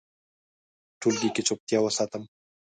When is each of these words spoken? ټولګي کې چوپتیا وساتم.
ټولګي 0.99 1.29
کې 1.35 1.41
چوپتیا 1.47 1.79
وساتم. 1.81 2.23